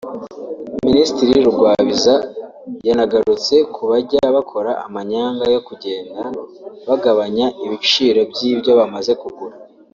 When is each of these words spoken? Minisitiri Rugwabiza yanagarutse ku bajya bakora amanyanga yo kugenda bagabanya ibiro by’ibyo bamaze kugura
Minisitiri 0.85 1.33
Rugwabiza 1.45 2.13
yanagarutse 2.87 3.55
ku 3.73 3.81
bajya 3.89 4.23
bakora 4.35 4.71
amanyanga 4.85 5.45
yo 5.53 5.59
kugenda 5.67 6.21
bagabanya 6.87 7.45
ibiro 7.63 8.21
by’ibyo 8.31 8.71
bamaze 8.79 9.11
kugura 9.21 9.55